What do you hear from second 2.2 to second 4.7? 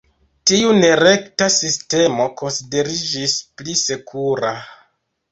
konsideriĝis "pli sekura".